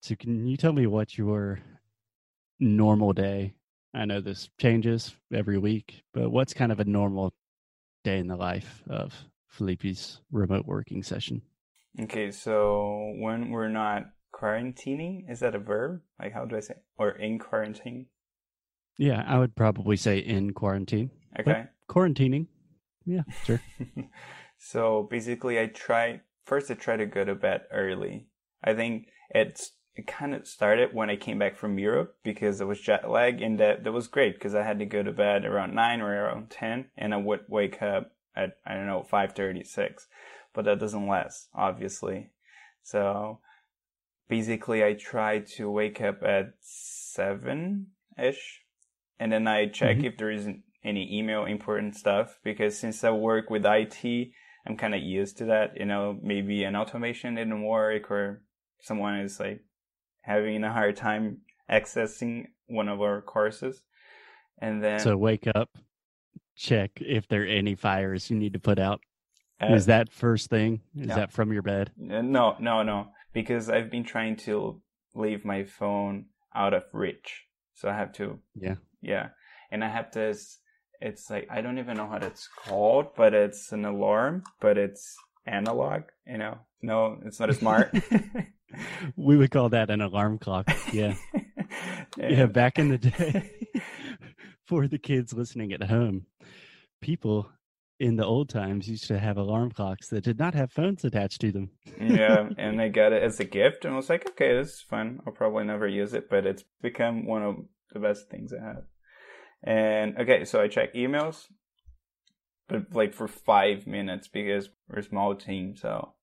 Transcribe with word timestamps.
So 0.00 0.14
can 0.16 0.46
you 0.46 0.56
tell 0.56 0.72
me 0.72 0.86
what 0.86 1.18
your 1.18 1.60
normal 2.58 3.12
day? 3.12 3.54
I 3.92 4.04
know 4.04 4.20
this 4.20 4.48
changes 4.58 5.14
every 5.32 5.58
week, 5.58 6.02
but 6.14 6.30
what's 6.30 6.54
kind 6.54 6.72
of 6.72 6.80
a 6.80 6.84
normal 6.84 7.34
day 8.04 8.18
in 8.18 8.28
the 8.28 8.36
life 8.36 8.82
of 8.88 9.14
Felipe's 9.48 10.20
remote 10.30 10.64
working 10.66 11.02
session? 11.02 11.42
Okay, 12.00 12.30
so 12.30 13.12
when 13.16 13.50
we're 13.50 13.68
not 13.68 14.04
quarantining, 14.34 15.30
is 15.30 15.40
that 15.40 15.54
a 15.54 15.58
verb? 15.58 16.00
Like 16.18 16.32
how 16.32 16.44
do 16.44 16.56
I 16.56 16.60
say? 16.60 16.74
Or 16.96 17.10
in 17.10 17.38
quarantine? 17.38 18.06
Yeah, 18.96 19.24
I 19.26 19.38
would 19.38 19.56
probably 19.56 19.96
say 19.96 20.18
in 20.18 20.52
quarantine. 20.52 21.10
Okay. 21.38 21.64
Quarantining. 21.88 22.46
Yeah, 23.04 23.22
sure. 23.44 23.60
so 24.58 25.08
basically 25.10 25.58
I 25.58 25.66
try 25.66 26.20
first 26.44 26.70
I 26.70 26.74
try 26.74 26.96
to 26.96 27.06
go 27.06 27.24
to 27.24 27.34
bed 27.34 27.62
early. 27.72 28.28
I 28.62 28.74
think 28.74 29.08
it's 29.30 29.72
it 29.96 30.06
kind 30.06 30.34
of 30.34 30.46
started 30.46 30.94
when 30.94 31.10
I 31.10 31.16
came 31.16 31.38
back 31.38 31.56
from 31.56 31.78
Europe 31.78 32.16
because 32.22 32.60
it 32.60 32.66
was 32.66 32.80
jet 32.80 33.10
lag 33.10 33.42
and 33.42 33.58
that 33.58 33.84
that 33.84 33.92
was 33.92 34.06
great 34.06 34.34
because 34.34 34.54
I 34.54 34.62
had 34.62 34.78
to 34.78 34.86
go 34.86 35.02
to 35.02 35.12
bed 35.12 35.44
around 35.44 35.74
9 35.74 36.00
or 36.00 36.24
around 36.24 36.50
10 36.50 36.86
and 36.96 37.12
I 37.12 37.16
would 37.16 37.40
wake 37.48 37.82
up 37.82 38.12
at 38.36 38.58
I 38.64 38.74
don't 38.74 38.86
know 38.86 39.04
5:36 39.10 40.06
but 40.54 40.64
that 40.64 40.78
doesn't 40.78 41.08
last 41.08 41.48
obviously 41.54 42.30
so 42.82 43.40
basically 44.28 44.84
I 44.84 44.94
try 44.94 45.40
to 45.56 45.70
wake 45.70 46.00
up 46.00 46.22
at 46.22 46.54
7 46.60 47.86
ish 48.18 48.62
and 49.18 49.32
then 49.32 49.48
I 49.48 49.66
check 49.66 49.96
mm-hmm. 49.96 50.06
if 50.06 50.16
there 50.16 50.30
isn't 50.30 50.62
any 50.84 51.18
email 51.18 51.44
important 51.44 51.96
stuff 51.96 52.38
because 52.44 52.78
since 52.78 53.02
I 53.02 53.10
work 53.10 53.50
with 53.50 53.66
IT 53.66 54.30
I'm 54.66 54.76
kind 54.76 54.94
of 54.94 55.02
used 55.02 55.36
to 55.38 55.46
that 55.46 55.76
you 55.76 55.86
know 55.86 56.16
maybe 56.22 56.62
an 56.62 56.76
automation 56.76 57.34
didn't 57.34 57.64
work 57.64 58.08
or 58.08 58.42
someone 58.80 59.18
is 59.18 59.40
like 59.40 59.64
having 60.30 60.62
a 60.62 60.72
hard 60.72 60.96
time 60.96 61.38
accessing 61.68 62.46
one 62.66 62.88
of 62.88 63.00
our 63.00 63.20
courses. 63.20 63.82
And 64.58 64.82
then 64.82 65.00
So 65.00 65.16
wake 65.16 65.46
up, 65.54 65.70
check 66.54 66.92
if 67.00 67.26
there 67.28 67.42
are 67.42 67.46
any 67.46 67.74
fires 67.74 68.30
you 68.30 68.36
need 68.36 68.52
to 68.52 68.60
put 68.60 68.78
out. 68.78 69.00
Uh, 69.60 69.74
is 69.74 69.86
that 69.86 70.12
first 70.12 70.48
thing? 70.48 70.80
Is 70.96 71.08
that 71.08 71.32
from 71.32 71.52
your 71.52 71.62
bed? 71.62 71.90
Uh, 72.00 72.22
no, 72.22 72.56
no, 72.60 72.82
no. 72.82 73.08
Because 73.32 73.68
I've 73.68 73.90
been 73.90 74.04
trying 74.04 74.36
to 74.48 74.80
leave 75.14 75.44
my 75.44 75.64
phone 75.64 76.26
out 76.54 76.74
of 76.74 76.84
reach. 76.92 77.46
So 77.74 77.88
I 77.88 77.94
have 77.94 78.12
to 78.14 78.38
Yeah. 78.54 78.76
Yeah. 79.02 79.28
And 79.70 79.84
I 79.84 79.88
have 79.88 80.12
this 80.12 80.58
it's 81.00 81.30
like 81.30 81.48
I 81.50 81.60
don't 81.62 81.78
even 81.78 81.96
know 81.96 82.06
how 82.06 82.18
it's 82.18 82.48
called, 82.64 83.06
but 83.16 83.32
it's 83.34 83.72
an 83.72 83.84
alarm, 83.84 84.44
but 84.60 84.76
it's 84.76 85.16
analog, 85.46 86.02
you 86.26 86.38
know. 86.38 86.58
No, 86.82 87.18
it's 87.24 87.40
not 87.40 87.50
as 87.50 87.58
smart. 87.58 87.94
we 89.16 89.36
would 89.36 89.50
call 89.50 89.68
that 89.70 89.90
an 89.90 90.00
alarm 90.00 90.38
clock. 90.38 90.70
Yeah. 90.92 91.14
yeah, 92.18 92.46
back 92.46 92.78
in 92.78 92.88
the 92.88 92.98
day, 92.98 93.50
for 94.66 94.88
the 94.88 94.98
kids 94.98 95.32
listening 95.32 95.72
at 95.72 95.82
home, 95.84 96.26
people 97.00 97.50
in 97.98 98.16
the 98.16 98.24
old 98.24 98.48
times 98.48 98.88
used 98.88 99.06
to 99.08 99.18
have 99.18 99.36
alarm 99.36 99.70
clocks 99.70 100.08
that 100.08 100.24
did 100.24 100.38
not 100.38 100.54
have 100.54 100.72
phones 100.72 101.04
attached 101.04 101.40
to 101.40 101.52
them. 101.52 101.70
yeah, 102.00 102.48
and 102.58 102.80
I 102.80 102.88
got 102.88 103.12
it 103.12 103.22
as 103.22 103.38
a 103.40 103.44
gift, 103.44 103.84
and 103.84 103.92
I 103.92 103.96
was 103.96 104.08
like, 104.08 104.26
okay, 104.30 104.54
this 104.54 104.68
is 104.68 104.80
fun. 104.80 105.20
I'll 105.26 105.32
probably 105.32 105.64
never 105.64 105.86
use 105.86 106.14
it, 106.14 106.30
but 106.30 106.46
it's 106.46 106.64
become 106.80 107.26
one 107.26 107.42
of 107.42 107.56
the 107.92 108.00
best 108.00 108.30
things 108.30 108.52
I 108.52 108.64
have. 108.64 108.84
And 109.62 110.16
okay, 110.18 110.44
so 110.46 110.62
I 110.62 110.68
check 110.68 110.94
emails, 110.94 111.44
but 112.68 112.94
like 112.94 113.12
for 113.12 113.28
five 113.28 113.86
minutes 113.86 114.28
because 114.28 114.70
we're 114.88 115.00
a 115.00 115.04
small 115.04 115.34
team, 115.34 115.76
so. 115.76 116.14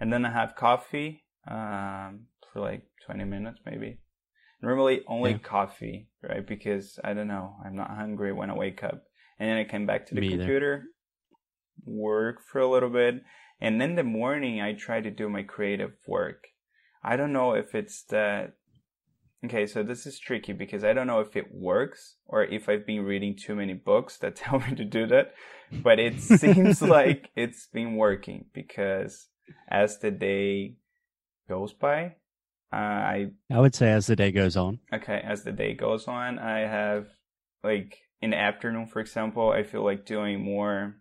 And 0.00 0.12
then 0.12 0.24
I 0.24 0.32
have 0.32 0.56
coffee 0.56 1.23
um, 1.48 2.26
for 2.52 2.60
like 2.60 2.82
20 3.06 3.24
minutes 3.24 3.58
maybe. 3.66 3.98
Normally 4.62 5.02
only 5.06 5.32
yeah. 5.32 5.38
coffee, 5.38 6.08
right? 6.22 6.46
Because 6.46 6.98
I 7.04 7.12
don't 7.12 7.28
know, 7.28 7.56
I'm 7.64 7.76
not 7.76 7.90
hungry 7.90 8.32
when 8.32 8.50
I 8.50 8.54
wake 8.54 8.82
up. 8.82 9.02
And 9.38 9.50
then 9.50 9.58
I 9.58 9.64
come 9.64 9.84
back 9.84 10.06
to 10.06 10.14
the 10.14 10.20
Me 10.20 10.30
computer, 10.30 10.74
either. 10.74 10.84
work 11.84 12.40
for 12.40 12.60
a 12.60 12.70
little 12.70 12.88
bit, 12.88 13.22
and 13.60 13.82
in 13.82 13.96
the 13.96 14.04
morning 14.04 14.60
I 14.60 14.72
try 14.72 15.00
to 15.00 15.10
do 15.10 15.28
my 15.28 15.42
creative 15.42 15.92
work. 16.06 16.44
I 17.02 17.16
don't 17.16 17.32
know 17.32 17.52
if 17.52 17.74
it's 17.74 18.04
that 18.04 18.54
Okay, 19.44 19.66
so 19.66 19.82
this 19.82 20.06
is 20.06 20.18
tricky 20.18 20.54
because 20.54 20.84
I 20.84 20.94
don't 20.94 21.06
know 21.06 21.20
if 21.20 21.36
it 21.36 21.52
works 21.52 22.16
or 22.26 22.44
if 22.44 22.68
I've 22.68 22.86
been 22.86 23.04
reading 23.04 23.36
too 23.36 23.54
many 23.54 23.74
books 23.74 24.16
that 24.18 24.36
tell 24.36 24.58
me 24.58 24.74
to 24.74 24.84
do 24.84 25.06
that. 25.08 25.34
But 25.70 25.98
it 25.98 26.20
seems 26.40 26.80
like 26.80 27.28
it's 27.36 27.66
been 27.66 27.96
working 27.96 28.46
because 28.54 29.28
as 29.68 29.98
the 29.98 30.10
day 30.10 30.76
goes 31.48 31.72
by. 31.72 32.16
Uh, 32.72 32.76
I 32.76 33.26
I 33.52 33.60
would 33.60 33.74
say 33.74 33.92
as 33.92 34.06
the 34.06 34.16
day 34.16 34.32
goes 34.32 34.56
on. 34.56 34.80
Okay, 34.92 35.20
as 35.24 35.44
the 35.44 35.52
day 35.52 35.74
goes 35.74 36.08
on, 36.08 36.38
I 36.38 36.60
have 36.60 37.06
like 37.62 37.98
in 38.20 38.30
the 38.30 38.38
afternoon, 38.38 38.86
for 38.86 39.00
example, 39.00 39.50
I 39.50 39.62
feel 39.62 39.84
like 39.84 40.06
doing 40.06 40.42
more. 40.42 40.96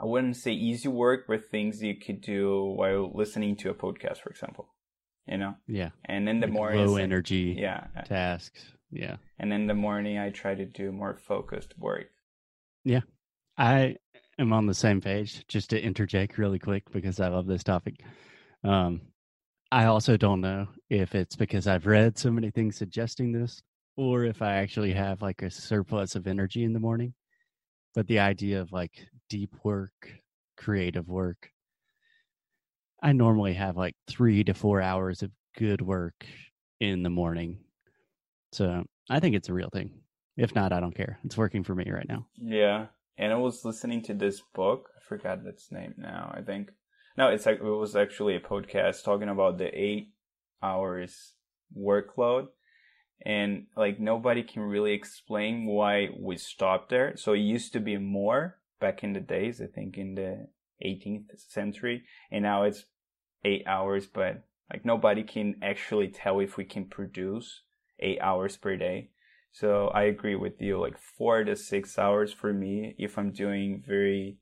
I 0.00 0.04
wouldn't 0.04 0.36
say 0.36 0.52
easy 0.52 0.88
work, 0.88 1.26
but 1.28 1.50
things 1.50 1.82
you 1.82 1.94
could 1.96 2.20
do 2.20 2.74
while 2.76 3.10
listening 3.14 3.56
to 3.56 3.70
a 3.70 3.74
podcast, 3.74 4.18
for 4.18 4.30
example. 4.30 4.68
You 5.26 5.38
know. 5.38 5.54
Yeah. 5.66 5.90
And 6.04 6.28
in 6.28 6.40
the 6.40 6.46
like 6.46 6.54
morning, 6.54 6.86
low 6.86 6.96
energy. 6.96 7.56
Yeah. 7.58 7.86
Tasks. 8.04 8.60
Yeah. 8.90 9.16
And 9.38 9.52
in 9.52 9.66
the 9.66 9.74
morning, 9.74 10.18
I 10.18 10.30
try 10.30 10.54
to 10.54 10.64
do 10.64 10.92
more 10.92 11.16
focused 11.16 11.74
work. 11.78 12.06
Yeah, 12.84 13.00
I 13.56 13.96
am 14.38 14.52
on 14.52 14.66
the 14.66 14.74
same 14.74 15.00
page. 15.00 15.44
Just 15.48 15.70
to 15.70 15.82
interject 15.82 16.38
really 16.38 16.58
quick 16.58 16.84
because 16.92 17.18
I 17.18 17.28
love 17.28 17.46
this 17.46 17.64
topic. 17.64 17.96
Um, 18.62 19.00
I 19.74 19.86
also 19.86 20.16
don't 20.16 20.40
know 20.40 20.68
if 20.88 21.16
it's 21.16 21.34
because 21.34 21.66
I've 21.66 21.86
read 21.86 22.16
so 22.16 22.30
many 22.30 22.52
things 22.52 22.76
suggesting 22.76 23.32
this 23.32 23.60
or 23.96 24.24
if 24.24 24.40
I 24.40 24.54
actually 24.54 24.92
have 24.92 25.20
like 25.20 25.42
a 25.42 25.50
surplus 25.50 26.14
of 26.14 26.28
energy 26.28 26.62
in 26.62 26.72
the 26.72 26.78
morning. 26.78 27.12
But 27.92 28.06
the 28.06 28.20
idea 28.20 28.60
of 28.60 28.70
like 28.70 28.92
deep 29.28 29.52
work, 29.64 30.12
creative 30.56 31.08
work, 31.08 31.50
I 33.02 33.10
normally 33.14 33.54
have 33.54 33.76
like 33.76 33.96
three 34.06 34.44
to 34.44 34.54
four 34.54 34.80
hours 34.80 35.24
of 35.24 35.32
good 35.58 35.82
work 35.82 36.24
in 36.78 37.02
the 37.02 37.10
morning. 37.10 37.58
So 38.52 38.84
I 39.10 39.18
think 39.18 39.34
it's 39.34 39.48
a 39.48 39.54
real 39.54 39.70
thing. 39.72 39.90
If 40.36 40.54
not, 40.54 40.72
I 40.72 40.78
don't 40.78 40.94
care. 40.94 41.18
It's 41.24 41.36
working 41.36 41.64
for 41.64 41.74
me 41.74 41.90
right 41.90 42.08
now. 42.08 42.28
Yeah. 42.36 42.86
And 43.18 43.32
I 43.32 43.36
was 43.36 43.64
listening 43.64 44.02
to 44.02 44.14
this 44.14 44.40
book. 44.54 44.90
I 44.96 45.00
forgot 45.08 45.44
its 45.44 45.72
name 45.72 45.94
now. 45.98 46.32
I 46.32 46.42
think 46.42 46.70
no, 47.16 47.28
it's 47.28 47.46
like 47.46 47.58
it 47.58 47.62
was 47.62 47.94
actually 47.94 48.34
a 48.34 48.40
podcast 48.40 49.04
talking 49.04 49.28
about 49.28 49.58
the 49.58 49.68
eight 49.78 50.12
hours 50.62 51.34
workload, 51.76 52.48
and 53.24 53.66
like 53.76 54.00
nobody 54.00 54.42
can 54.42 54.62
really 54.62 54.92
explain 54.92 55.66
why 55.66 56.08
we 56.18 56.36
stopped 56.36 56.90
there. 56.90 57.16
So 57.16 57.32
it 57.32 57.38
used 57.38 57.72
to 57.74 57.80
be 57.80 57.96
more 57.98 58.58
back 58.80 59.04
in 59.04 59.12
the 59.12 59.20
days, 59.20 59.60
I 59.60 59.66
think 59.66 59.96
in 59.96 60.14
the 60.14 60.48
18th 60.84 61.38
century, 61.48 62.04
and 62.30 62.42
now 62.42 62.64
it's 62.64 62.84
eight 63.44 63.64
hours. 63.66 64.06
But 64.06 64.44
like 64.72 64.84
nobody 64.84 65.22
can 65.22 65.56
actually 65.62 66.08
tell 66.08 66.40
if 66.40 66.56
we 66.56 66.64
can 66.64 66.86
produce 66.86 67.62
eight 68.00 68.18
hours 68.20 68.56
per 68.56 68.76
day. 68.76 69.10
So 69.52 69.86
I 69.94 70.02
agree 70.04 70.34
with 70.34 70.60
you. 70.60 70.80
Like 70.80 70.98
four 70.98 71.44
to 71.44 71.54
six 71.54 71.96
hours 71.96 72.32
for 72.32 72.52
me, 72.52 72.96
if 72.98 73.16
I'm 73.16 73.30
doing 73.30 73.84
very 73.86 74.38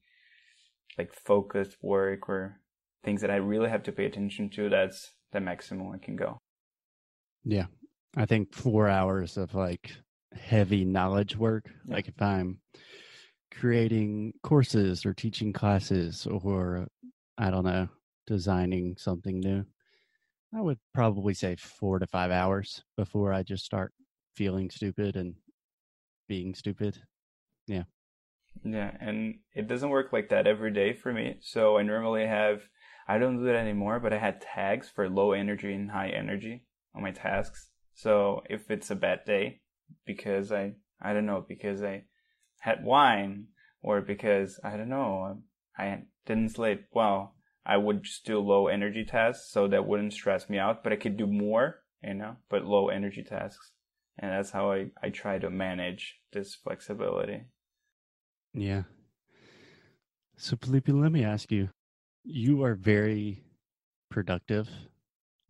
like 0.96 1.12
focused 1.14 1.76
work 1.82 2.28
or 2.28 2.61
things 3.04 3.20
that 3.20 3.30
I 3.30 3.36
really 3.36 3.68
have 3.68 3.82
to 3.84 3.92
pay 3.92 4.06
attention 4.06 4.48
to, 4.50 4.68
that's 4.68 5.10
the 5.32 5.40
maximum 5.40 5.92
I 5.92 5.98
can 5.98 6.16
go. 6.16 6.38
Yeah. 7.44 7.66
I 8.16 8.26
think 8.26 8.54
four 8.54 8.88
hours 8.88 9.36
of 9.36 9.54
like 9.54 9.90
heavy 10.34 10.84
knowledge 10.84 11.36
work, 11.36 11.70
yeah. 11.86 11.94
like 11.94 12.08
if 12.08 12.20
I'm 12.20 12.58
creating 13.50 14.32
courses 14.42 15.04
or 15.04 15.14
teaching 15.14 15.52
classes 15.52 16.26
or 16.26 16.86
I 17.38 17.50
don't 17.50 17.64
know, 17.64 17.88
designing 18.26 18.96
something 18.98 19.40
new, 19.40 19.64
I 20.54 20.60
would 20.60 20.78
probably 20.94 21.34
say 21.34 21.56
four 21.56 21.98
to 21.98 22.06
five 22.06 22.30
hours 22.30 22.82
before 22.96 23.32
I 23.32 23.42
just 23.42 23.64
start 23.64 23.92
feeling 24.36 24.70
stupid 24.70 25.16
and 25.16 25.34
being 26.28 26.54
stupid. 26.54 26.98
Yeah. 27.66 27.84
Yeah, 28.64 28.90
and 29.00 29.38
it 29.54 29.66
doesn't 29.66 29.88
work 29.88 30.12
like 30.12 30.28
that 30.28 30.46
every 30.46 30.70
day 30.70 30.92
for 30.92 31.12
me. 31.12 31.36
So 31.40 31.78
I 31.78 31.82
normally 31.82 32.26
have 32.26 32.62
I 33.12 33.18
don't 33.18 33.36
do 33.36 33.44
that 33.44 33.56
anymore, 33.56 34.00
but 34.00 34.14
I 34.14 34.18
had 34.18 34.40
tags 34.40 34.88
for 34.88 35.06
low 35.06 35.32
energy 35.32 35.74
and 35.74 35.90
high 35.90 36.08
energy 36.08 36.64
on 36.94 37.02
my 37.02 37.10
tasks. 37.10 37.68
So 37.92 38.40
if 38.48 38.70
it's 38.70 38.90
a 38.90 38.94
bad 38.94 39.26
day, 39.26 39.60
because 40.06 40.50
I, 40.50 40.76
I 40.98 41.12
don't 41.12 41.26
know, 41.26 41.44
because 41.46 41.82
I 41.82 42.04
had 42.60 42.82
wine 42.82 43.48
or 43.82 44.00
because 44.00 44.58
I 44.64 44.78
don't 44.78 44.88
know, 44.88 45.24
um, 45.24 45.42
I 45.76 46.04
didn't 46.24 46.54
sleep 46.54 46.86
well, 46.94 47.34
I 47.66 47.76
would 47.76 48.04
just 48.04 48.24
do 48.24 48.38
low 48.38 48.68
energy 48.68 49.04
tasks 49.04 49.52
so 49.52 49.68
that 49.68 49.86
wouldn't 49.86 50.14
stress 50.14 50.48
me 50.48 50.56
out, 50.56 50.82
but 50.82 50.94
I 50.94 50.96
could 50.96 51.18
do 51.18 51.26
more, 51.26 51.82
you 52.02 52.14
know, 52.14 52.36
but 52.48 52.64
low 52.64 52.88
energy 52.88 53.22
tasks. 53.22 53.72
And 54.18 54.32
that's 54.32 54.52
how 54.52 54.72
I, 54.72 54.86
I 55.02 55.10
try 55.10 55.38
to 55.38 55.50
manage 55.50 56.16
this 56.32 56.54
flexibility. 56.54 57.42
Yeah. 58.54 58.84
So, 60.38 60.56
Felipe, 60.56 60.88
let 60.88 61.12
me 61.12 61.24
ask 61.24 61.52
you 61.52 61.68
you 62.24 62.62
are 62.62 62.74
very 62.74 63.42
productive. 64.10 64.68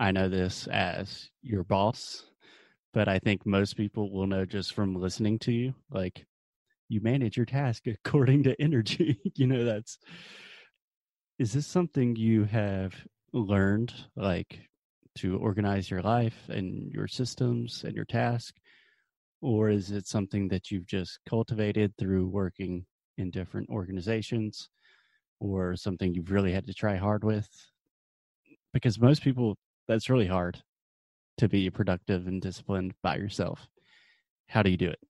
I 0.00 0.10
know 0.10 0.28
this 0.28 0.66
as 0.69 1.30
your 1.42 1.64
boss, 1.64 2.24
but 2.92 3.08
I 3.08 3.19
think 3.19 3.44
most 3.46 3.76
people 3.76 4.10
will 4.10 4.26
know 4.26 4.44
just 4.44 4.74
from 4.74 4.94
listening 4.94 5.38
to 5.40 5.52
you. 5.52 5.74
Like 5.90 6.26
you 6.88 7.00
manage 7.00 7.36
your 7.36 7.46
task 7.46 7.86
according 8.04 8.44
to 8.44 8.60
energy. 8.60 9.19
you 9.36 9.46
know, 9.46 9.64
that's 9.64 9.98
is 11.38 11.52
this 11.52 11.66
something 11.66 12.14
you 12.16 12.44
have 12.44 12.94
learned 13.32 13.92
like 14.16 14.60
to 15.16 15.36
organize 15.38 15.90
your 15.90 16.02
life 16.02 16.48
and 16.48 16.90
your 16.92 17.08
systems 17.08 17.84
and 17.84 17.94
your 17.94 18.04
task? 18.04 18.54
Or 19.40 19.69
is 19.69 19.90
it 19.90 20.06
something 20.06 20.48
that 20.48 20.70
you've 20.70 20.86
just 20.86 21.19
cultivated 21.28 21.94
through 21.98 22.28
working 22.28 22.86
in 23.19 23.30
different 23.30 23.69
organizations 23.70 24.69
or 25.42 25.74
something 25.76 26.14
you've 26.14 26.30
really 26.30 26.52
had 26.52 26.66
to 26.66 26.74
try 26.74 26.96
hard 26.96 27.24
with? 27.24 27.48
Because 28.72 28.98
most 28.98 29.22
people, 29.22 29.56
that's 29.88 30.08
really 30.08 30.26
hard 30.26 30.62
to 31.38 31.48
be 31.48 31.68
productive 31.68 32.26
and 32.26 32.40
disciplined 32.40 32.94
by 33.02 33.16
yourself. 33.16 33.68
How 34.46 34.62
do 34.62 34.70
you 34.70 34.76
do 34.76 34.88
it? 34.88 35.00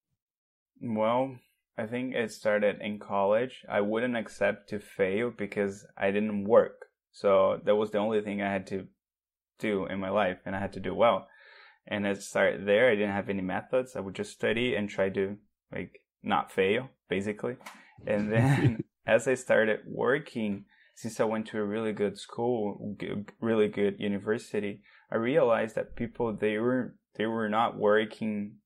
Well, 0.81 1.37
I 1.77 1.87
think 1.87 2.15
it 2.15 2.33
started 2.33 2.81
in 2.81 2.99
college. 2.99 3.65
I 3.69 3.83
wouldn't 3.83 4.17
accept 4.17 4.71
to 4.71 4.81
fail 4.81 5.31
because 5.31 5.87
I 5.97 6.11
didn't 6.11 6.45
work. 6.45 6.87
So 7.13 7.61
that 7.65 7.77
was 7.77 7.91
the 7.91 7.99
only 7.99 8.23
thing 8.23 8.41
I 8.41 8.51
had 8.51 8.67
to 8.69 8.87
do 9.59 9.87
in 9.87 10.01
my 10.01 10.11
life 10.11 10.39
and 10.47 10.57
I 10.57 10.61
had 10.61 10.73
to 10.73 10.81
do 10.81 10.95
well. 10.95 11.29
And 11.87 12.07
it 12.07 12.23
started 12.23 12.67
there. 12.67 12.89
I 12.89 12.95
didn't 12.95 13.13
have 13.13 13.29
any 13.29 13.43
methods. 13.43 13.97
I 13.97 14.01
would 14.01 14.15
just 14.15 14.33
study 14.33 14.75
and 14.75 14.89
try 14.89 15.11
to 15.11 15.37
like 15.71 16.01
not 16.23 16.51
fail, 16.51 16.89
basically. 17.09 17.57
And 18.07 18.33
then 18.37 18.85
as 19.07 19.27
I 19.27 19.35
started 19.35 19.81
working, 19.87 20.65
since 20.95 21.21
I 21.21 21.25
went 21.25 21.47
to 21.49 21.59
a 21.59 21.65
really 21.65 21.93
good 21.93 22.19
school, 22.19 22.97
really 23.41 23.69
good 23.69 23.97
university, 23.99 24.83
I 25.11 25.17
realized 25.17 25.75
that 25.75 25.97
people 25.97 26.37
they 26.37 26.59
were 26.59 26.95
they 27.17 27.27
were 27.27 27.49
not 27.49 27.79
working 27.79 28.57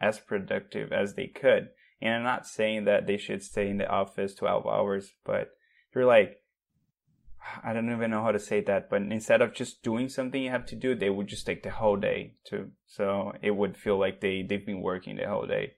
as 0.00 0.18
productive 0.18 0.92
as 0.92 1.14
they 1.14 1.26
could. 1.26 1.68
And 2.00 2.14
I'm 2.14 2.22
not 2.22 2.46
saying 2.46 2.84
that 2.84 3.06
they 3.06 3.16
should 3.16 3.42
stay 3.42 3.68
in 3.68 3.78
the 3.78 3.88
office 3.88 4.34
12 4.34 4.66
hours, 4.66 5.12
but 5.24 5.48
you're 5.94 6.04
like, 6.04 6.42
I 7.64 7.72
don't 7.72 7.90
even 7.90 8.10
know 8.10 8.22
how 8.22 8.32
to 8.32 8.38
say 8.38 8.60
that, 8.62 8.90
but 8.90 9.02
instead 9.02 9.40
of 9.40 9.54
just 9.54 9.82
doing 9.82 10.08
something 10.08 10.42
you 10.42 10.50
have 10.50 10.66
to 10.66 10.76
do, 10.76 10.94
they 10.94 11.10
would 11.10 11.28
just 11.28 11.46
take 11.46 11.62
the 11.62 11.70
whole 11.70 11.96
day 11.96 12.34
to, 12.46 12.70
so 12.86 13.32
it 13.40 13.52
would 13.52 13.76
feel 13.76 13.98
like 13.98 14.20
they, 14.20 14.44
they've 14.46 14.66
been 14.66 14.82
working 14.82 15.16
the 15.16 15.28
whole 15.28 15.46
day. 15.46 15.74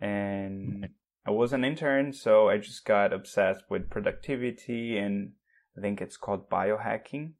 And 0.00 0.88
I 1.26 1.30
was 1.30 1.52
an 1.52 1.64
intern, 1.64 2.12
so 2.12 2.48
I 2.48 2.58
just 2.58 2.84
got 2.84 3.12
obsessed 3.12 3.64
with 3.68 3.90
productivity 3.90 4.96
and 4.96 5.32
I 5.76 5.80
think 5.80 6.00
it's 6.00 6.16
called 6.16 6.48
biohacking. 6.48 7.32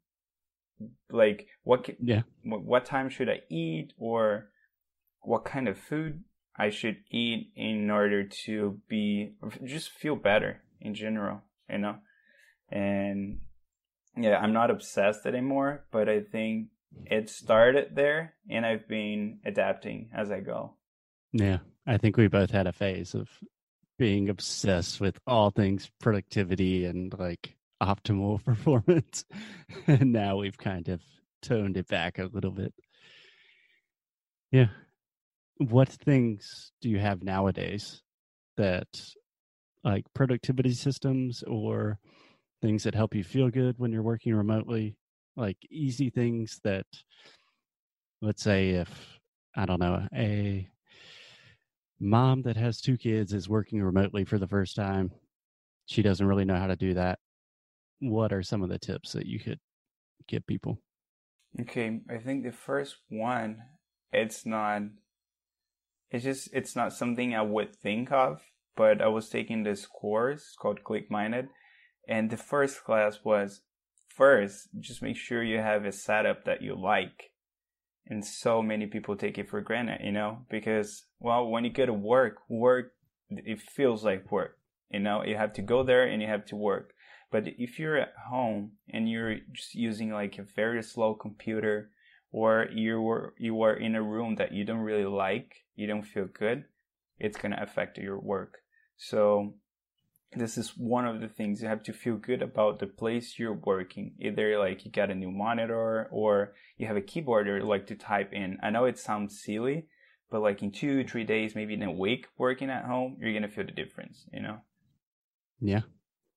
Like 1.09 1.47
what, 1.63 1.89
yeah. 2.01 2.23
what 2.43 2.85
time 2.85 3.09
should 3.09 3.29
I 3.29 3.41
eat 3.49 3.93
or 3.97 4.49
what 5.21 5.45
kind 5.45 5.67
of 5.67 5.77
food 5.77 6.23
I 6.57 6.69
should 6.69 6.97
eat 7.11 7.51
in 7.55 7.89
order 7.89 8.23
to 8.45 8.79
be 8.89 9.33
just 9.63 9.89
feel 9.89 10.15
better 10.15 10.61
in 10.81 10.93
general, 10.93 11.41
you 11.69 11.77
know. 11.77 11.95
And 12.69 13.39
yeah, 14.17 14.37
I'm 14.37 14.53
not 14.53 14.71
obsessed 14.71 15.25
anymore, 15.25 15.85
but 15.91 16.09
I 16.09 16.21
think 16.21 16.69
it 17.05 17.29
started 17.29 17.95
there 17.95 18.33
and 18.49 18.65
I've 18.65 18.87
been 18.87 19.39
adapting 19.45 20.09
as 20.15 20.31
I 20.31 20.41
go. 20.41 20.75
Yeah, 21.31 21.59
I 21.85 21.97
think 21.97 22.17
we 22.17 22.27
both 22.27 22.51
had 22.51 22.67
a 22.67 22.73
phase 22.73 23.13
of 23.13 23.29
being 23.97 24.29
obsessed 24.29 24.99
with 24.99 25.19
all 25.25 25.49
things 25.49 25.89
productivity 25.99 26.85
and 26.85 27.17
like 27.17 27.55
optimal 27.81 28.43
performance. 28.45 29.25
and 29.87 30.11
now 30.11 30.37
we've 30.37 30.57
kind 30.57 30.87
of 30.89 31.01
toned 31.41 31.77
it 31.77 31.87
back 31.87 32.19
a 32.19 32.29
little 32.31 32.51
bit. 32.51 32.73
Yeah, 34.51 34.67
what 35.57 35.89
things 35.89 36.71
do 36.81 36.89
you 36.89 36.99
have 36.99 37.23
nowadays 37.23 38.01
that 38.57 38.87
like 39.83 40.05
productivity 40.13 40.73
systems 40.73 41.43
or 41.43 41.99
things 42.61 42.83
that 42.83 42.95
help 42.95 43.15
you 43.15 43.23
feel 43.23 43.49
good 43.49 43.77
when 43.77 43.91
you're 43.91 44.01
working 44.01 44.35
remotely 44.35 44.95
like 45.35 45.57
easy 45.69 46.09
things 46.09 46.59
that 46.63 46.85
let's 48.21 48.41
say 48.41 48.71
if 48.71 49.19
i 49.55 49.65
don't 49.65 49.79
know 49.79 50.05
a 50.15 50.67
mom 51.99 52.41
that 52.43 52.57
has 52.57 52.79
two 52.79 52.97
kids 52.97 53.33
is 53.33 53.49
working 53.49 53.81
remotely 53.81 54.23
for 54.23 54.37
the 54.37 54.47
first 54.47 54.75
time 54.75 55.11
she 55.85 56.01
doesn't 56.01 56.27
really 56.27 56.45
know 56.45 56.57
how 56.57 56.67
to 56.67 56.75
do 56.75 56.93
that 56.93 57.19
what 57.99 58.31
are 58.31 58.43
some 58.43 58.61
of 58.61 58.69
the 58.69 58.79
tips 58.79 59.13
that 59.13 59.25
you 59.25 59.39
could 59.39 59.59
give 60.27 60.45
people 60.45 60.77
okay 61.59 61.99
i 62.09 62.17
think 62.17 62.43
the 62.43 62.51
first 62.51 62.97
one 63.09 63.57
it's 64.11 64.45
not 64.45 64.81
it's 66.09 66.23
just 66.23 66.49
it's 66.53 66.75
not 66.75 66.93
something 66.93 67.35
I 67.35 67.41
would 67.41 67.75
think 67.75 68.11
of. 68.11 68.41
But 68.75 69.01
I 69.01 69.07
was 69.07 69.29
taking 69.29 69.63
this 69.63 69.87
course 69.87 70.55
called 70.59 70.83
ClickMinded, 70.83 71.47
and 72.07 72.29
the 72.29 72.37
first 72.37 72.83
class 72.83 73.19
was 73.23 73.61
first 74.07 74.69
just 74.79 75.01
make 75.01 75.17
sure 75.17 75.43
you 75.43 75.57
have 75.57 75.83
a 75.85 75.91
setup 75.91 76.45
that 76.45 76.61
you 76.61 76.79
like. 76.79 77.31
And 78.05 78.23
so 78.23 78.61
many 78.61 78.85
people 78.85 79.17
take 79.17 79.37
it 79.37 79.49
for 79.49 79.61
granted, 79.61 80.01
you 80.03 80.11
know, 80.11 80.45
because 80.49 81.06
well, 81.19 81.47
when 81.47 81.63
you 81.63 81.71
go 81.71 81.85
to 81.85 81.93
work, 81.93 82.37
work 82.49 82.93
it 83.29 83.61
feels 83.61 84.03
like 84.03 84.31
work. 84.31 84.57
You 84.89 84.99
know, 84.99 85.23
you 85.23 85.35
have 85.35 85.53
to 85.53 85.61
go 85.61 85.83
there 85.83 86.05
and 86.05 86.21
you 86.21 86.27
have 86.27 86.45
to 86.45 86.55
work. 86.55 86.93
But 87.31 87.47
if 87.57 87.77
you're 87.77 87.97
at 87.97 88.13
home 88.29 88.73
and 88.89 89.09
you're 89.09 89.35
just 89.51 89.75
using 89.75 90.11
like 90.11 90.37
a 90.37 90.43
very 90.43 90.81
slow 90.81 91.13
computer 91.13 91.91
or 92.31 92.67
you 92.71 93.01
were 93.01 93.33
you 93.37 93.61
are 93.61 93.73
in 93.73 93.95
a 93.95 94.01
room 94.01 94.35
that 94.35 94.53
you 94.53 94.63
don't 94.63 94.79
really 94.79 95.05
like, 95.05 95.65
you 95.75 95.87
don't 95.87 96.03
feel 96.03 96.27
good, 96.27 96.65
it's 97.19 97.37
gonna 97.37 97.59
affect 97.61 97.97
your 97.97 98.19
work. 98.19 98.59
So 98.95 99.55
this 100.33 100.57
is 100.57 100.69
one 100.77 101.05
of 101.05 101.19
the 101.19 101.27
things 101.27 101.61
you 101.61 101.67
have 101.67 101.83
to 101.83 101.93
feel 101.93 102.15
good 102.15 102.41
about 102.41 102.79
the 102.79 102.87
place 102.87 103.37
you're 103.37 103.53
working. 103.53 104.13
Either 104.19 104.57
like 104.57 104.85
you 104.85 104.91
got 104.91 105.11
a 105.11 105.15
new 105.15 105.31
monitor 105.31 106.07
or 106.11 106.53
you 106.77 106.87
have 106.87 106.97
a 106.97 107.01
keyboard 107.01 107.47
or 107.47 107.57
you 107.57 107.65
like 107.65 107.87
to 107.87 107.95
type 107.95 108.31
in. 108.33 108.57
I 108.63 108.69
know 108.69 108.85
it 108.85 108.97
sounds 108.97 109.41
silly, 109.41 109.87
but 110.29 110.41
like 110.41 110.63
in 110.63 110.71
two, 110.71 111.03
three 111.03 111.23
days, 111.23 111.55
maybe 111.55 111.73
in 111.73 111.83
a 111.83 111.91
week 111.91 112.27
working 112.37 112.69
at 112.69 112.85
home, 112.85 113.17
you're 113.19 113.33
gonna 113.33 113.47
feel 113.47 113.65
the 113.65 113.71
difference, 113.71 114.25
you 114.31 114.41
know? 114.41 114.57
Yeah, 115.59 115.81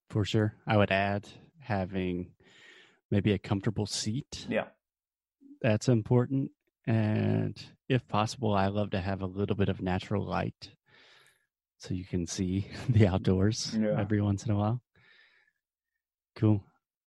for 0.09 0.25
sure. 0.25 0.55
I 0.67 0.77
would 0.77 0.91
add 0.91 1.29
having 1.59 2.33
maybe 3.11 3.33
a 3.33 3.39
comfortable 3.39 3.87
seat. 3.87 4.47
Yeah 4.49 4.67
that's 5.61 5.89
important. 5.89 6.51
And 6.87 7.61
if 7.89 8.07
possible, 8.09 8.55
I 8.55 8.69
love 8.69 8.91
to 8.91 9.01
have 9.01 9.21
a 9.21 9.27
little 9.27 9.57
bit 9.57 9.69
of 9.69 9.81
natural 9.81 10.25
light 10.25 10.71
so 11.79 11.95
you 11.95 12.05
can 12.05 12.27
see 12.27 12.67
the 12.89 13.07
outdoors 13.07 13.77
yeah. 13.79 13.97
every 13.99 14.21
once 14.21 14.45
in 14.45 14.53
a 14.53 14.57
while. 14.57 14.83
Cool. 16.37 16.65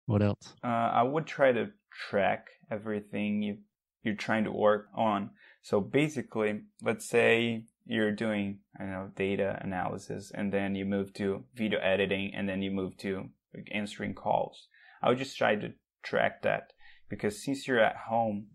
What 0.05 0.21
else? 0.21 0.55
Uh, 0.63 0.67
I 0.67 1.03
would 1.03 1.25
try 1.25 1.51
to 1.51 1.69
track 2.09 2.47
everything 2.71 3.41
you 3.41 3.57
you're 4.03 4.15
trying 4.15 4.45
to 4.45 4.51
work 4.51 4.87
on. 4.95 5.31
So 5.67 5.81
basically, 5.81 6.61
let's 6.81 7.09
say 7.09 7.65
you're 7.85 8.13
doing 8.13 8.59
I 8.79 8.85
know 8.85 9.11
data 9.17 9.59
analysis, 9.61 10.31
and 10.33 10.53
then 10.53 10.75
you 10.75 10.85
move 10.85 11.13
to 11.15 11.43
video 11.53 11.79
editing, 11.79 12.33
and 12.33 12.47
then 12.47 12.61
you 12.61 12.71
move 12.71 12.95
to 12.99 13.31
answering 13.73 14.13
calls. 14.13 14.69
I 15.01 15.09
would 15.09 15.17
just 15.17 15.37
try 15.37 15.55
to 15.55 15.73
track 16.03 16.41
that 16.43 16.71
because 17.09 17.43
since 17.43 17.67
you're 17.67 17.81
at 17.81 17.97
home, 18.07 18.47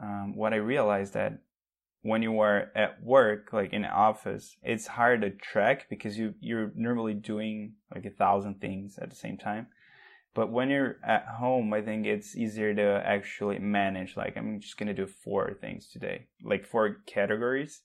um, 0.00 0.36
what 0.36 0.52
I 0.52 0.58
realized 0.58 1.12
that 1.14 1.40
when 2.02 2.22
you 2.22 2.38
are 2.38 2.70
at 2.76 3.02
work, 3.02 3.52
like 3.52 3.72
in 3.72 3.84
office, 3.84 4.56
it's 4.62 4.86
hard 4.86 5.22
to 5.22 5.30
track 5.30 5.88
because 5.90 6.16
you 6.16 6.34
you're 6.38 6.70
normally 6.76 7.14
doing 7.14 7.72
like 7.92 8.04
a 8.04 8.10
thousand 8.10 8.60
things 8.60 8.96
at 9.02 9.10
the 9.10 9.16
same 9.16 9.38
time. 9.38 9.66
But 10.38 10.52
when 10.52 10.70
you're 10.70 10.98
at 11.04 11.26
home, 11.40 11.74
I 11.74 11.82
think 11.82 12.06
it's 12.06 12.36
easier 12.36 12.72
to 12.72 13.02
actually 13.04 13.58
manage. 13.58 14.16
Like 14.16 14.36
I'm 14.36 14.60
just 14.60 14.78
gonna 14.78 14.94
do 14.94 15.08
four 15.08 15.52
things 15.60 15.88
today, 15.88 16.28
like 16.44 16.64
four 16.64 16.98
categories, 17.08 17.82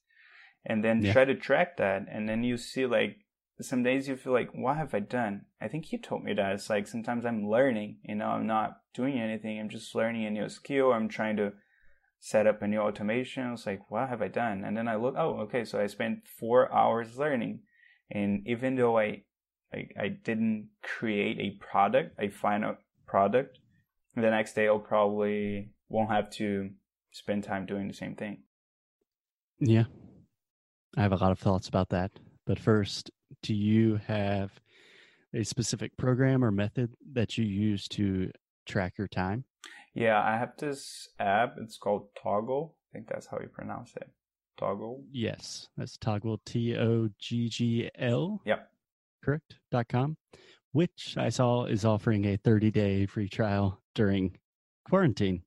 and 0.64 0.84
then 0.84 1.02
yeah. 1.02 1.14
try 1.14 1.26
to 1.26 1.34
track 1.34 1.78
that. 1.78 2.06
And 2.08 2.30
then 2.30 2.44
you 2.44 2.58
see 2.58 2.86
like 2.86 3.18
some 3.60 3.82
days 3.82 4.08
you 4.08 4.16
feel 4.16 4.34
like, 4.34 4.52
what 4.54 4.78
have 4.78 4.94
I 4.94 5.00
done? 5.00 5.46
I 5.60 5.68
think 5.68 5.92
you 5.92 5.98
told 5.98 6.24
me 6.24 6.36
that. 6.36 6.54
It's 6.54 6.70
like 6.70 6.86
sometimes 6.86 7.26
I'm 7.26 7.50
learning, 7.50 7.98
you 8.04 8.14
know, 8.14 8.28
I'm 8.28 8.46
not 8.46 8.78
doing 8.94 9.20
anything. 9.20 9.60
I'm 9.60 9.70
just 9.70 9.96
learning 9.96 10.28
a 10.28 10.30
new 10.30 10.48
skill. 10.48 10.94
I'm 10.94 11.10
trying 11.10 11.38
to 11.38 11.54
set 12.20 12.46
up 12.46 12.62
a 12.62 12.68
new 12.68 12.82
automation. 12.82 13.52
It's 13.54 13.66
like, 13.66 13.90
what 13.90 14.10
have 14.10 14.22
I 14.22 14.28
done? 14.28 14.64
And 14.64 14.78
then 14.78 14.88
I 14.88 14.98
look, 14.98 15.16
oh, 15.18 15.40
okay, 15.46 15.66
so 15.66 15.80
I 15.80 15.88
spent 15.88 16.28
four 16.40 16.72
hours 16.72 17.18
learning. 17.18 17.62
And 18.12 18.44
even 18.46 18.76
though 18.76 19.00
I, 19.00 19.24
I, 19.74 19.88
I 20.00 20.08
didn't 20.10 20.70
create 20.84 21.40
a 21.40 21.58
product, 21.64 22.16
a 22.20 22.30
final 22.30 22.76
product, 23.08 23.60
the 24.16 24.30
next 24.30 24.54
day 24.54 24.68
I'll 24.68 24.80
probably 24.80 25.72
won't 25.90 26.12
have 26.12 26.30
to 26.32 26.70
spend 27.12 27.44
time 27.44 27.66
doing 27.66 27.88
the 27.88 27.94
same 27.94 28.16
thing. 28.16 28.44
Yeah. 29.60 29.86
I 30.96 31.02
have 31.02 31.14
a 31.14 31.18
lot 31.18 31.32
of 31.32 31.40
thoughts 31.40 31.68
about 31.68 31.90
that. 31.90 32.12
But 32.46 32.60
first, 32.60 33.10
do 33.42 33.54
you 33.54 34.00
have 34.08 34.52
a 35.34 35.44
specific 35.44 35.96
program 35.98 36.44
or 36.44 36.52
method 36.52 36.92
that 37.14 37.38
you 37.38 37.46
use 37.46 37.88
to 37.90 38.32
track 38.66 38.94
your 38.98 39.08
time? 39.08 39.46
Yeah, 39.96 40.22
I 40.22 40.38
have 40.38 40.54
this 40.58 41.10
app. 41.20 41.56
It's 41.60 41.78
called 41.78 42.10
Toggl. 42.16 42.72
I 42.72 42.98
think 42.98 43.08
that's 43.08 43.28
how 43.28 43.40
you 43.40 43.48
pronounce 43.48 43.94
it. 43.96 44.10
Toggl? 44.60 45.02
Yes, 45.12 45.70
that's 45.78 45.98
Toggl, 45.98 46.38
T 46.46 46.78
O 46.78 47.10
G 47.20 47.50
G 47.50 47.90
L. 47.98 48.42
Yep. 48.46 48.70
Correct. 49.24 49.56
Dot 49.72 49.88
com, 49.88 50.18
which 50.72 51.16
I 51.18 51.30
saw 51.30 51.66
is 51.66 51.86
offering 51.86 52.26
a 52.26 52.38
30 52.38 52.72
day 52.72 53.06
free 53.06 53.30
trial 53.30 53.82
during 53.96 54.38
quarantine. 54.90 55.44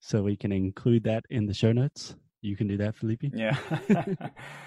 So 0.00 0.22
we 0.22 0.36
can 0.36 0.50
include 0.50 1.04
that 1.04 1.24
in 1.30 1.46
the 1.46 1.54
show 1.54 1.72
notes. 1.72 2.16
You 2.40 2.56
can 2.56 2.66
do 2.66 2.76
that, 2.78 2.96
Felipe. 2.96 3.22
Yeah. 3.32 3.56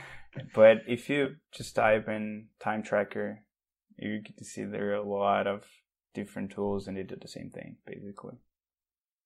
but 0.55 0.77
if 0.87 1.09
you 1.09 1.35
just 1.51 1.75
type 1.75 2.07
in 2.07 2.47
time 2.61 2.83
tracker, 2.83 3.43
you 3.97 4.21
get 4.21 4.37
to 4.37 4.45
see 4.45 4.63
there 4.63 4.91
are 4.91 4.95
a 4.95 5.07
lot 5.07 5.47
of 5.47 5.65
different 6.13 6.51
tools 6.51 6.87
and 6.87 6.95
they 6.95 7.03
do 7.03 7.15
the 7.21 7.27
same 7.27 7.49
thing 7.49 7.75
basically. 7.85 8.35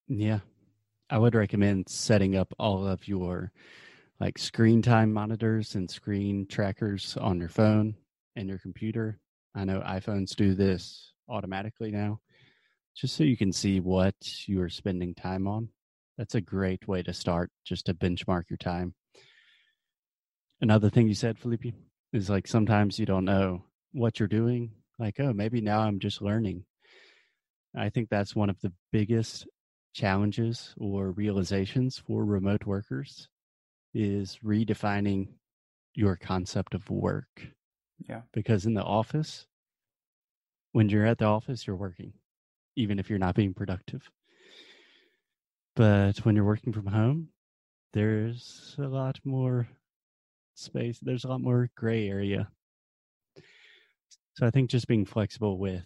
Yeah. 0.07 0.39
I 1.11 1.17
would 1.17 1.35
recommend 1.35 1.89
setting 1.89 2.35
up 2.35 2.53
all 2.57 2.87
of 2.87 3.07
your 3.07 3.51
like 4.19 4.37
screen 4.37 4.81
time 4.81 5.13
monitors 5.13 5.75
and 5.75 5.89
screen 5.89 6.45
trackers 6.47 7.15
on 7.17 7.39
your 7.39 7.49
phone 7.49 7.95
your 8.47 8.59
computer. 8.59 9.19
I 9.55 9.65
know 9.65 9.81
iPhones 9.81 10.35
do 10.35 10.53
this 10.53 11.11
automatically 11.27 11.91
now, 11.91 12.19
just 12.95 13.15
so 13.15 13.23
you 13.23 13.37
can 13.37 13.51
see 13.51 13.79
what 13.79 14.15
you 14.47 14.61
are 14.61 14.69
spending 14.69 15.13
time 15.13 15.47
on. 15.47 15.69
That's 16.17 16.35
a 16.35 16.41
great 16.41 16.87
way 16.87 17.01
to 17.03 17.13
start, 17.13 17.51
just 17.65 17.85
to 17.85 17.93
benchmark 17.93 18.43
your 18.49 18.57
time. 18.57 18.93
Another 20.61 20.89
thing 20.89 21.07
you 21.07 21.15
said, 21.15 21.39
Felipe, 21.39 21.73
is 22.13 22.29
like 22.29 22.47
sometimes 22.47 22.99
you 22.99 23.05
don't 23.05 23.25
know 23.25 23.63
what 23.93 24.19
you're 24.19 24.27
doing. 24.27 24.71
Like, 24.97 25.19
oh, 25.19 25.33
maybe 25.33 25.61
now 25.61 25.79
I'm 25.79 25.99
just 25.99 26.21
learning. 26.21 26.65
I 27.75 27.89
think 27.89 28.09
that's 28.09 28.35
one 28.35 28.49
of 28.49 28.59
the 28.61 28.73
biggest 28.91 29.47
challenges 29.93 30.73
or 30.77 31.11
realizations 31.11 31.97
for 31.97 32.25
remote 32.25 32.65
workers 32.65 33.29
is 33.93 34.37
redefining 34.43 35.29
your 35.95 36.15
concept 36.15 36.73
of 36.73 36.89
work. 36.89 37.47
Yeah. 38.07 38.21
Because 38.33 38.65
in 38.65 38.73
the 38.73 38.83
office, 38.83 39.45
when 40.71 40.89
you're 40.89 41.05
at 41.05 41.17
the 41.17 41.25
office, 41.25 41.65
you're 41.65 41.75
working, 41.75 42.13
even 42.75 42.99
if 42.99 43.09
you're 43.09 43.19
not 43.19 43.35
being 43.35 43.53
productive. 43.53 44.09
But 45.75 46.19
when 46.19 46.35
you're 46.35 46.45
working 46.45 46.73
from 46.73 46.87
home, 46.87 47.29
there's 47.93 48.75
a 48.77 48.87
lot 48.87 49.19
more 49.23 49.67
space, 50.55 50.99
there's 50.99 51.23
a 51.23 51.29
lot 51.29 51.41
more 51.41 51.69
gray 51.75 52.07
area. 52.07 52.49
So 54.35 54.45
I 54.45 54.51
think 54.51 54.69
just 54.69 54.87
being 54.87 55.05
flexible 55.05 55.57
with 55.57 55.85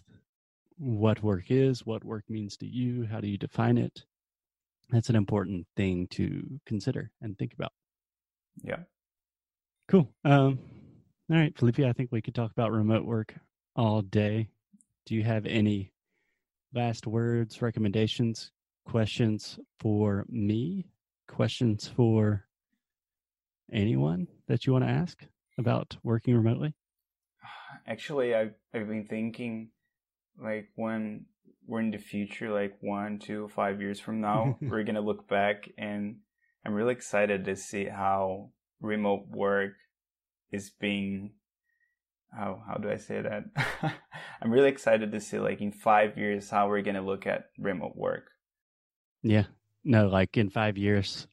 what 0.76 1.22
work 1.22 1.50
is, 1.50 1.86
what 1.86 2.04
work 2.04 2.24
means 2.28 2.56
to 2.58 2.66
you, 2.66 3.06
how 3.10 3.20
do 3.20 3.28
you 3.28 3.38
define 3.38 3.78
it? 3.78 4.04
That's 4.90 5.08
an 5.08 5.16
important 5.16 5.66
thing 5.76 6.06
to 6.08 6.60
consider 6.66 7.10
and 7.20 7.38
think 7.38 7.54
about. 7.54 7.72
Yeah. 8.62 8.80
Cool. 9.88 10.08
Um, 10.24 10.58
all 11.30 11.38
right, 11.38 11.56
Felipe, 11.56 11.78
I 11.80 11.92
think 11.92 12.12
we 12.12 12.20
could 12.20 12.34
talk 12.34 12.50
about 12.50 12.70
remote 12.70 13.06
work 13.06 13.34
all 13.76 14.02
day. 14.02 14.48
Do 15.06 15.14
you 15.14 15.22
have 15.22 15.46
any 15.46 15.92
last 16.74 17.06
words, 17.06 17.62
recommendations, 17.62 18.50
questions 18.84 19.58
for 19.80 20.26
me? 20.28 20.84
Questions 21.26 21.88
for 21.88 22.44
anyone 23.72 24.28
that 24.48 24.66
you 24.66 24.74
want 24.74 24.84
to 24.84 24.90
ask 24.90 25.24
about 25.56 25.96
working 26.02 26.34
remotely? 26.34 26.74
Actually, 27.86 28.34
I've, 28.34 28.54
I've 28.74 28.88
been 28.88 29.06
thinking 29.06 29.70
like 30.38 30.68
when 30.74 31.24
we're 31.66 31.80
in 31.80 31.90
the 31.90 31.98
future, 31.98 32.50
like 32.52 32.76
one, 32.80 33.18
two, 33.18 33.48
five 33.48 33.80
years 33.80 33.98
from 33.98 34.20
now, 34.20 34.58
we're 34.62 34.82
going 34.82 34.96
to 34.96 35.00
look 35.00 35.26
back 35.26 35.70
and 35.78 36.16
I'm 36.66 36.74
really 36.74 36.92
excited 36.92 37.46
to 37.46 37.56
see 37.56 37.86
how 37.86 38.50
remote 38.82 39.26
work 39.30 39.72
is 40.54 40.70
being 40.80 41.32
how 42.32 42.62
how 42.66 42.74
do 42.74 42.90
I 42.90 42.96
say 42.96 43.20
that? 43.20 43.44
I'm 44.42 44.50
really 44.50 44.68
excited 44.68 45.12
to 45.12 45.20
see 45.20 45.38
like 45.38 45.60
in 45.60 45.72
5 45.72 46.18
years 46.18 46.50
how 46.50 46.68
we're 46.68 46.82
going 46.82 46.96
to 46.96 47.00
look 47.00 47.26
at 47.26 47.46
remote 47.58 47.96
work. 47.96 48.30
Yeah. 49.22 49.44
No, 49.84 50.08
like 50.08 50.36
in 50.36 50.50
5 50.50 50.78
years 50.78 51.26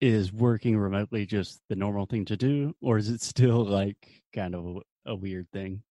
is 0.00 0.32
working 0.32 0.78
remotely 0.78 1.26
just 1.26 1.60
the 1.68 1.76
normal 1.76 2.06
thing 2.06 2.24
to 2.24 2.36
do 2.36 2.74
or 2.80 2.96
is 2.96 3.08
it 3.08 3.20
still 3.20 3.64
like 3.64 4.22
kind 4.34 4.54
of 4.54 4.78
a 5.06 5.14
weird 5.14 5.50
thing? 5.52 5.82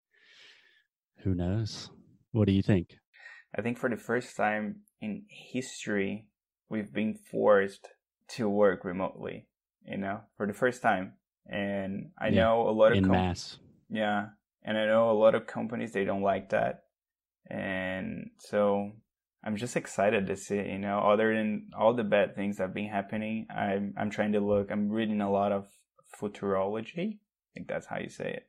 Who 1.25 1.35
knows? 1.35 1.91
What 2.33 2.47
do 2.47 2.53
you 2.53 2.63
think? 2.63 2.97
I 3.57 3.63
think 3.63 3.79
for 3.79 3.89
the 3.89 3.97
first 3.97 4.37
time 4.37 4.83
in 5.01 5.25
history, 5.29 6.27
we've 6.69 6.93
been 6.93 7.15
forced 7.15 7.89
to 8.37 8.49
work 8.49 8.85
remotely, 8.85 9.47
you 9.85 9.97
know, 9.97 10.21
for 10.37 10.47
the 10.47 10.53
first 10.53 10.83
time. 10.83 11.15
And 11.49 12.11
I 12.19 12.29
yeah, 12.29 12.45
know 12.45 12.69
a 12.69 12.73
lot 12.73 12.93
of 12.93 12.99
in 12.99 13.05
com- 13.05 13.13
mass. 13.13 13.59
Yeah, 13.89 14.27
and 14.63 14.77
I 14.77 14.87
know 14.87 15.11
a 15.11 15.13
lot 15.13 15.35
of 15.35 15.47
companies 15.47 15.93
they 15.93 16.05
don't 16.05 16.23
like 16.23 16.51
that, 16.51 16.85
and 17.49 18.31
so 18.39 18.93
I'm 19.43 19.57
just 19.57 19.77
excited 19.77 20.27
to 20.27 20.37
see. 20.37 20.57
You 20.57 20.79
know, 20.79 20.99
other 20.99 21.35
than 21.35 21.71
all 21.79 21.95
the 21.95 22.05
bad 22.05 22.37
things 22.37 22.59
that 22.59 22.65
have 22.65 22.75
been 22.75 22.89
happening, 22.89 23.47
I'm 23.55 23.95
I'm 23.97 24.11
trying 24.11 24.33
to 24.33 24.41
look. 24.41 24.71
I'm 24.71 24.91
reading 24.91 25.21
a 25.21 25.31
lot 25.31 25.53
of 25.53 25.67
futurology. 26.21 27.15
I 27.15 27.51
think 27.55 27.69
that's 27.69 27.87
how 27.87 27.99
you 27.99 28.11
say 28.11 28.41
it. 28.41 28.47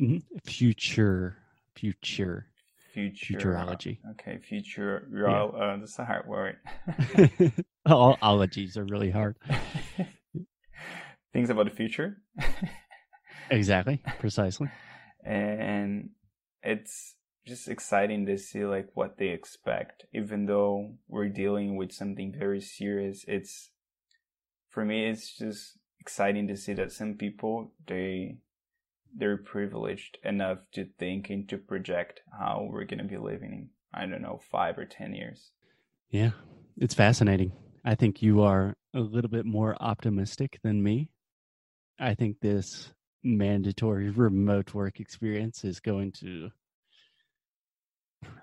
Mm-hmm. 0.00 0.38
Future, 0.44 1.38
future 1.74 2.46
Future, 2.94 3.34
futurology. 3.34 3.98
Okay, 4.12 4.38
future. 4.38 5.08
Yeah. 5.12 5.46
Uh, 5.46 5.76
that's 5.78 5.98
a 5.98 6.04
hard 6.04 6.28
word. 6.28 6.58
All 7.86 8.16
ologies 8.22 8.76
are 8.76 8.84
really 8.84 9.10
hard. 9.10 9.34
Things 11.34 11.50
about 11.50 11.64
the 11.64 11.72
future. 11.72 12.22
exactly, 13.50 14.00
precisely. 14.20 14.70
And 15.22 16.10
it's 16.62 17.16
just 17.44 17.68
exciting 17.68 18.24
to 18.26 18.38
see 18.38 18.64
like 18.64 18.88
what 18.94 19.18
they 19.18 19.28
expect, 19.28 20.06
even 20.14 20.46
though 20.46 20.94
we're 21.08 21.28
dealing 21.28 21.76
with 21.76 21.92
something 21.92 22.32
very 22.32 22.60
serious. 22.60 23.24
It's 23.28 23.70
for 24.70 24.84
me, 24.84 25.06
it's 25.06 25.36
just 25.36 25.76
exciting 26.00 26.46
to 26.46 26.56
see 26.56 26.72
that 26.74 26.92
some 26.92 27.14
people 27.14 27.72
they 27.86 28.38
they're 29.16 29.36
privileged 29.36 30.18
enough 30.22 30.58
to 30.72 30.86
think 30.98 31.30
and 31.30 31.48
to 31.48 31.58
project 31.58 32.20
how 32.38 32.68
we're 32.70 32.84
going 32.84 32.98
to 32.98 33.04
be 33.04 33.16
living 33.16 33.52
in, 33.52 33.68
I 33.92 34.06
don't 34.06 34.22
know, 34.22 34.40
five 34.50 34.78
or 34.78 34.84
10 34.84 35.14
years. 35.14 35.50
Yeah, 36.10 36.30
it's 36.76 36.94
fascinating. 36.94 37.52
I 37.84 37.94
think 37.94 38.22
you 38.22 38.42
are 38.42 38.74
a 38.92 39.00
little 39.00 39.30
bit 39.30 39.46
more 39.46 39.76
optimistic 39.80 40.58
than 40.62 40.82
me. 40.82 41.10
I 41.98 42.14
think 42.14 42.40
this 42.40 42.92
mandatory 43.22 44.10
remote 44.16 44.74
work 44.74 45.00
experience 45.00 45.64
is 45.64 45.80
going 45.80 46.12
to 46.12 46.50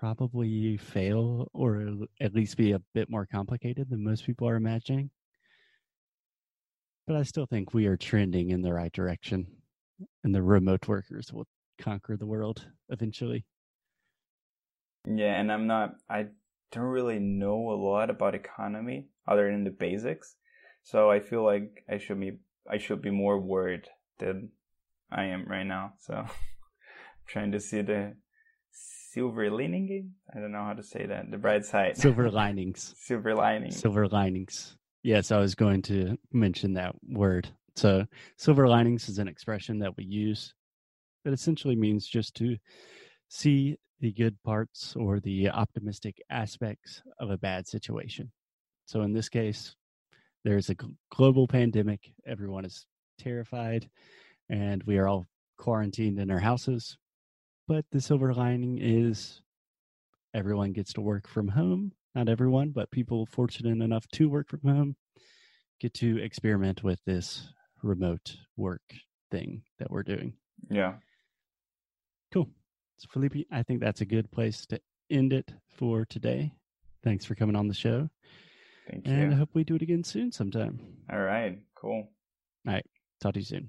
probably 0.00 0.76
fail 0.76 1.48
or 1.52 1.92
at 2.20 2.34
least 2.34 2.56
be 2.56 2.72
a 2.72 2.80
bit 2.94 3.10
more 3.10 3.26
complicated 3.26 3.90
than 3.90 4.04
most 4.04 4.24
people 4.24 4.48
are 4.48 4.56
imagining. 4.56 5.10
But 7.06 7.16
I 7.16 7.24
still 7.24 7.46
think 7.46 7.74
we 7.74 7.86
are 7.86 7.96
trending 7.96 8.50
in 8.50 8.62
the 8.62 8.72
right 8.72 8.92
direction 8.92 9.46
and 10.24 10.34
the 10.34 10.42
remote 10.42 10.86
workers 10.86 11.32
will 11.32 11.46
conquer 11.80 12.16
the 12.16 12.26
world 12.26 12.64
eventually. 12.90 13.44
Yeah, 15.06 15.38
and 15.38 15.50
I'm 15.50 15.66
not 15.66 15.94
I 16.08 16.26
don't 16.70 16.84
really 16.84 17.18
know 17.18 17.70
a 17.70 17.74
lot 17.74 18.08
about 18.08 18.34
economy 18.34 19.08
other 19.26 19.50
than 19.50 19.64
the 19.64 19.70
basics. 19.70 20.36
So 20.84 21.10
I 21.10 21.20
feel 21.20 21.44
like 21.44 21.84
I 21.88 21.98
should 21.98 22.20
be 22.20 22.38
I 22.70 22.78
should 22.78 23.02
be 23.02 23.10
more 23.10 23.38
worried 23.38 23.88
than 24.18 24.50
I 25.10 25.24
am 25.24 25.46
right 25.46 25.66
now. 25.66 25.94
So 26.00 26.14
I'm 26.14 26.26
trying 27.26 27.52
to 27.52 27.60
see 27.60 27.82
the 27.82 28.14
silver 29.12 29.50
lining. 29.50 30.12
I 30.34 30.40
don't 30.40 30.52
know 30.52 30.64
how 30.64 30.72
to 30.72 30.82
say 30.82 31.06
that. 31.06 31.30
The 31.30 31.38
bright 31.38 31.64
side. 31.64 31.96
Silver 31.96 32.30
linings. 32.42 32.94
silver 32.98 33.34
linings. 33.34 33.76
Silver 33.76 34.08
linings. 34.08 34.76
Yes, 35.02 35.32
I 35.32 35.38
was 35.38 35.54
going 35.54 35.82
to 35.82 36.16
mention 36.32 36.74
that 36.74 36.94
word. 37.08 37.48
So, 37.74 38.06
silver 38.36 38.68
linings 38.68 39.08
is 39.08 39.18
an 39.18 39.28
expression 39.28 39.78
that 39.80 39.96
we 39.96 40.04
use 40.04 40.54
that 41.24 41.32
essentially 41.32 41.76
means 41.76 42.06
just 42.06 42.34
to 42.36 42.56
see 43.28 43.76
the 44.00 44.12
good 44.12 44.36
parts 44.42 44.94
or 44.96 45.20
the 45.20 45.48
optimistic 45.48 46.20
aspects 46.30 47.02
of 47.18 47.30
a 47.30 47.38
bad 47.38 47.66
situation. 47.66 48.30
So, 48.86 49.02
in 49.02 49.12
this 49.12 49.28
case, 49.28 49.74
there's 50.44 50.70
a 50.70 50.76
global 51.10 51.46
pandemic. 51.46 52.12
Everyone 52.26 52.64
is 52.64 52.86
terrified, 53.18 53.88
and 54.48 54.82
we 54.84 54.98
are 54.98 55.08
all 55.08 55.26
quarantined 55.58 56.18
in 56.18 56.30
our 56.30 56.40
houses. 56.40 56.96
But 57.68 57.84
the 57.92 58.00
silver 58.00 58.34
lining 58.34 58.78
is 58.80 59.40
everyone 60.34 60.72
gets 60.72 60.92
to 60.94 61.00
work 61.00 61.28
from 61.28 61.48
home. 61.48 61.92
Not 62.14 62.28
everyone, 62.28 62.70
but 62.70 62.90
people 62.90 63.24
fortunate 63.26 63.82
enough 63.82 64.06
to 64.14 64.28
work 64.28 64.48
from 64.48 64.60
home 64.64 64.96
get 65.80 65.94
to 65.94 66.18
experiment 66.18 66.84
with 66.84 67.00
this 67.04 67.48
remote 67.82 68.36
work 68.56 68.82
thing 69.32 69.62
that 69.78 69.90
we're 69.90 70.04
doing. 70.04 70.32
Yeah. 70.70 70.94
Cool. 72.32 72.48
So, 72.98 73.08
Felipe, 73.10 73.46
I 73.50 73.64
think 73.64 73.80
that's 73.80 74.00
a 74.00 74.06
good 74.06 74.30
place 74.30 74.64
to 74.66 74.80
end 75.10 75.32
it 75.32 75.52
for 75.76 76.04
today. 76.04 76.52
thanks 77.02 77.24
for 77.24 77.34
coming 77.34 77.56
on 77.56 77.66
the 77.66 77.74
show. 77.74 78.08
Thank 78.90 79.06
you. 79.06 79.12
And 79.12 79.32
I 79.32 79.36
hope 79.36 79.50
we 79.54 79.64
do 79.64 79.76
it 79.76 79.82
again 79.82 80.04
soon 80.04 80.32
sometime. 80.32 80.80
All 81.10 81.20
right. 81.20 81.58
Cool. 81.74 82.08
All 82.66 82.72
right. 82.72 82.86
Talk 83.20 83.34
to 83.34 83.40
you 83.40 83.46
soon. 83.46 83.68